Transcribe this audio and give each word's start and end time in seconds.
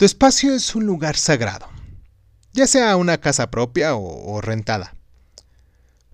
Tu 0.00 0.06
espacio 0.06 0.54
es 0.54 0.74
un 0.74 0.86
lugar 0.86 1.14
sagrado, 1.14 1.68
ya 2.54 2.66
sea 2.66 2.96
una 2.96 3.20
casa 3.20 3.50
propia 3.50 3.96
o, 3.96 4.40
rentada. 4.40 4.94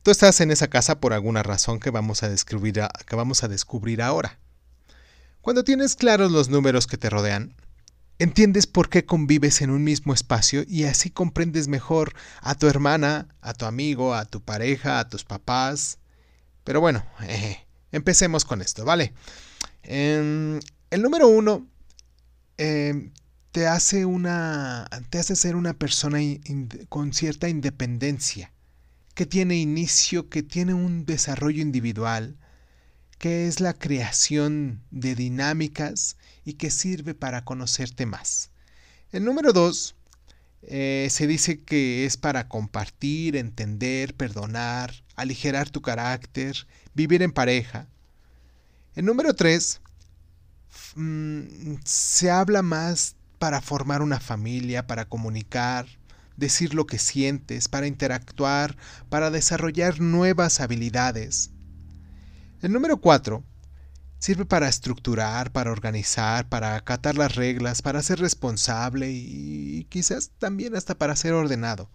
Tú 0.03 0.11
estás 0.11 0.41
en 0.41 0.51
esa 0.51 0.67
casa 0.67 0.99
por 0.99 1.13
alguna 1.13 1.45
razón 1.45 1.79
que 1.79 1.91
vamos, 1.91 2.25
a 2.25 2.29
descubrir 3.49 4.03
ahora. 4.03 4.41
Cuando 5.41 5.63
tienes 5.63 5.95
claros 5.95 6.33
los 6.33 6.49
números 6.49 6.89
que 6.89 6.99
te 6.99 7.11
rodean, 7.11 7.55
entiendes 8.19 8.67
por 8.67 8.89
qué 8.89 9.07
convives 9.07 9.63
en 9.63 9.71
un 9.71 9.85
mismo 9.85 10.15
espacio 10.15 10.65
y 10.67 10.83
así 10.83 11.11
comprendes 11.11 11.69
mejor 11.69 12.13
a 12.41 12.57
tu 12.57 12.67
hermana, 12.67 13.29
a 13.41 13.55
tu 13.55 13.67
amigo, 13.67 14.17
a 14.17 14.25
tu 14.25 14.41
pareja, 14.41 14.99
a 14.99 15.09
tus 15.09 15.23
papás. 15.23 15.99
Pero 16.65 16.81
bueno, 16.81 17.07
empecemos 17.93 18.45
con 18.45 18.63
esto, 18.63 18.85
¿vale? 18.85 19.15
el 19.85 20.61
número 20.91 21.29
uno 21.29 21.69
eh, 22.59 23.13
te 23.57 23.67
hace 23.67 24.05
una 24.05 24.87
te 25.09 25.19
hace 25.19 25.35
ser 25.35 25.57
una 25.57 25.73
persona 25.73 26.19
con 26.91 27.15
cierta 27.15 27.49
independencia, 27.49 28.53
que 29.15 29.25
tiene 29.25 29.57
inicio, 29.57 30.29
que 30.29 30.43
tiene 30.43 30.75
un 30.75 31.07
desarrollo 31.07 31.63
individual, 31.63 32.37
que 33.17 33.49
es 33.49 33.61
la 33.61 33.73
creación 33.73 34.83
de 34.91 35.15
dinámicas 35.15 36.19
y 36.45 36.53
que 36.59 36.71
sirve 36.71 37.15
para 37.15 37.47
conocerte 37.47 38.05
más. 38.05 38.51
El 39.11 39.25
número 39.25 39.55
dos 39.55 39.97
eh, 40.61 41.09
se 41.11 41.27
dice 41.27 41.63
que 41.63 42.05
es 42.05 42.19
para 42.19 42.49
compartir, 42.49 43.37
entender, 43.37 44.15
perdonar, 44.15 45.03
aligerar 45.15 45.71
tu 45.71 45.81
carácter, 45.81 46.67
vivir 46.93 47.23
en 47.23 47.33
pareja. 47.33 47.89
El 48.95 49.07
número 49.07 49.33
tres 49.33 49.81
mm, 50.95 51.77
se 51.87 52.31
habla 52.31 52.61
más 52.61 53.16
para 53.39 53.61
formar 53.61 54.03
una 54.03 54.21
familia, 54.21 54.87
para 54.87 55.09
comunicar, 55.09 55.87
decir 56.37 56.75
lo 56.75 56.87
que 56.87 56.99
sientes, 56.99 57.69
para 57.69 57.87
interactuar, 57.87 58.77
para 59.09 59.31
desarrollar 59.31 60.01
nuevas 60.01 60.61
habilidades. 60.61 61.51
El 62.63 62.73
número 62.73 62.99
4 62.99 63.45
sirve 64.19 64.45
para 64.45 64.69
estructurar, 64.69 65.53
para 65.53 65.71
organizar, 65.71 66.49
para 66.49 66.77
acatar 66.77 67.17
las 67.17 67.35
reglas, 67.35 67.83
para 67.83 68.03
ser 68.03 68.19
responsable 68.19 69.11
y 69.11 69.87
quizás 69.89 70.31
también 70.39 70.75
hasta 70.75 70.97
para 70.97 71.17
ser 71.17 71.33
ordenado. 71.33 71.91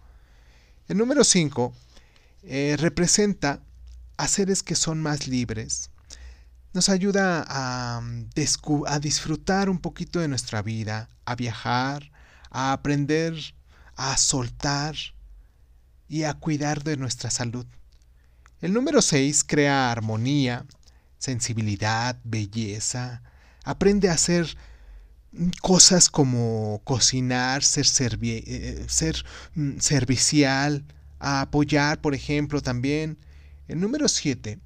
El 0.88 0.98
número 0.98 1.24
5 1.24 1.72
eh, 2.44 2.76
representa 2.78 3.62
a 4.16 4.28
seres 4.28 4.62
que 4.62 4.74
son 4.74 5.00
más 5.00 5.28
libres, 5.28 5.90
nos 6.72 6.88
ayuda 6.88 7.44
a, 7.48 8.00
mm, 8.00 8.30
a 8.86 8.98
disfrutar 8.98 9.68
un 9.68 9.78
poquito 9.78 10.20
de 10.20 10.28
nuestra 10.28 10.62
vida, 10.62 11.08
a 11.24 11.34
viajar, 11.34 12.10
a 12.50 12.72
aprender 12.72 13.34
a 13.96 14.16
soltar 14.16 14.94
y 16.08 16.24
a 16.24 16.34
cuidar 16.34 16.82
de 16.82 16.96
nuestra 16.96 17.30
salud. 17.30 17.66
El 18.60 18.72
número 18.72 19.02
6 19.02 19.44
crea 19.44 19.90
armonía, 19.90 20.66
sensibilidad, 21.18 22.18
belleza, 22.24 23.22
aprende 23.64 24.08
a 24.08 24.14
hacer 24.14 24.56
cosas 25.60 26.10
como 26.10 26.80
cocinar, 26.84 27.62
ser, 27.62 27.86
eh, 28.22 28.84
ser 28.88 29.24
mm, 29.54 29.78
servicial, 29.78 30.84
a 31.18 31.42
apoyar, 31.42 32.00
por 32.00 32.14
ejemplo, 32.14 32.60
también. 32.60 33.18
El 33.68 33.80
número 33.80 34.08
7 34.08 34.58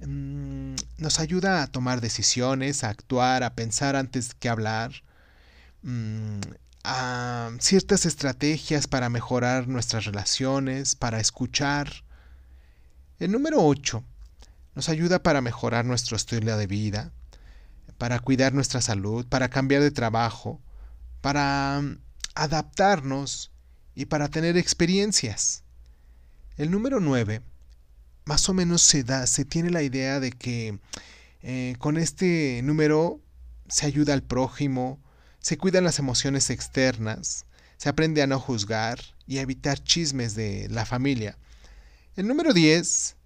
Mm, 0.00 0.74
nos 0.98 1.20
ayuda 1.20 1.62
a 1.62 1.66
tomar 1.68 2.00
decisiones, 2.00 2.84
a 2.84 2.90
actuar, 2.90 3.42
a 3.42 3.54
pensar 3.54 3.96
antes 3.96 4.34
que 4.34 4.48
hablar, 4.48 4.92
mm, 5.82 6.40
a 6.84 7.50
ciertas 7.60 8.06
estrategias 8.06 8.86
para 8.86 9.08
mejorar 9.08 9.68
nuestras 9.68 10.04
relaciones, 10.04 10.94
para 10.94 11.20
escuchar. 11.20 12.04
El 13.18 13.32
número 13.32 13.62
8 13.64 14.04
nos 14.74 14.88
ayuda 14.88 15.22
para 15.22 15.40
mejorar 15.40 15.84
nuestro 15.84 16.16
estilo 16.16 16.56
de 16.56 16.66
vida, 16.66 17.12
para 17.98 18.18
cuidar 18.20 18.52
nuestra 18.52 18.82
salud, 18.82 19.26
para 19.26 19.48
cambiar 19.48 19.82
de 19.82 19.90
trabajo, 19.90 20.60
para 21.22 21.80
mm, 21.82 21.98
adaptarnos 22.34 23.50
y 23.94 24.06
para 24.06 24.28
tener 24.28 24.56
experiencias. 24.58 25.62
El 26.58 26.70
número 26.70 27.00
9 27.00 27.42
más 28.26 28.48
o 28.48 28.54
menos 28.54 28.82
se 28.82 29.04
da, 29.04 29.26
se 29.26 29.44
tiene 29.44 29.70
la 29.70 29.82
idea 29.82 30.20
de 30.20 30.32
que 30.32 30.78
eh, 31.42 31.76
con 31.78 31.96
este 31.96 32.60
número 32.62 33.20
se 33.68 33.86
ayuda 33.86 34.12
al 34.12 34.22
prójimo, 34.22 35.00
se 35.38 35.56
cuidan 35.56 35.84
las 35.84 36.00
emociones 36.00 36.50
externas, 36.50 37.46
se 37.76 37.88
aprende 37.88 38.22
a 38.22 38.26
no 38.26 38.40
juzgar 38.40 38.98
y 39.28 39.38
a 39.38 39.42
evitar 39.42 39.82
chismes 39.82 40.34
de 40.34 40.68
la 40.68 40.84
familia. 40.84 41.38
El 42.16 42.26
número 42.26 42.52
10 42.52 43.16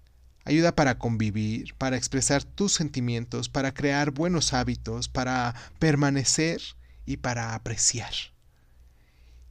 ayuda 0.45 0.75
para 0.75 0.99
convivir, 0.99 1.73
para 1.75 1.97
expresar 1.97 2.43
tus 2.43 2.73
sentimientos, 2.73 3.49
para 3.49 3.73
crear 3.73 4.11
buenos 4.11 4.53
hábitos, 4.53 5.09
para 5.09 5.55
permanecer 5.79 6.61
y 7.07 7.17
para 7.17 7.55
apreciar. 7.55 8.13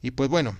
Y 0.01 0.11
pues 0.11 0.29
bueno, 0.29 0.57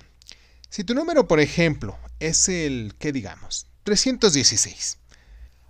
si 0.70 0.84
tu 0.84 0.94
número, 0.94 1.30
por 1.30 1.40
ejemplo, 1.40 1.98
es 2.20 2.50
el, 2.50 2.94
¿qué 3.00 3.14
digamos? 3.14 3.71
316. 3.84 4.98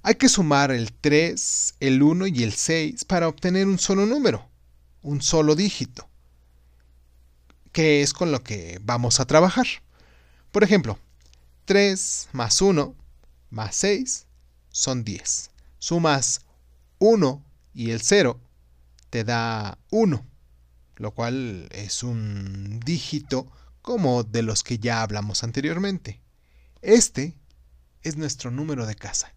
Hay 0.03 0.15
que 0.15 0.29
sumar 0.29 0.71
el 0.71 0.93
3, 0.93 1.75
el 1.79 2.01
1 2.01 2.27
y 2.27 2.43
el 2.43 2.53
6 2.53 3.05
para 3.05 3.27
obtener 3.27 3.67
un 3.67 3.77
solo 3.77 4.05
número, 4.05 4.49
un 5.01 5.21
solo 5.21 5.55
dígito, 5.55 6.09
que 7.71 8.01
es 8.01 8.13
con 8.13 8.31
lo 8.31 8.43
que 8.43 8.79
vamos 8.83 9.19
a 9.19 9.25
trabajar. 9.25 9.67
Por 10.51 10.63
ejemplo, 10.63 10.97
3 11.65 12.29
más 12.33 12.61
1 12.61 12.95
más 13.51 13.75
6 13.75 14.25
son 14.69 15.03
10. 15.03 15.51
Sumas 15.77 16.41
1 16.99 17.43
y 17.73 17.91
el 17.91 18.01
0 18.01 18.39
te 19.09 19.23
da 19.23 19.77
1, 19.91 20.25
lo 20.95 21.11
cual 21.11 21.67
es 21.71 22.01
un 22.03 22.79
dígito 22.79 23.51
como 23.81 24.23
de 24.23 24.41
los 24.41 24.63
que 24.63 24.79
ya 24.79 25.01
hablamos 25.01 25.43
anteriormente. 25.43 26.21
Este 26.81 27.35
es 28.03 28.17
nuestro 28.17 28.51
número 28.51 28.85
de 28.85 28.95
casa. 28.95 29.33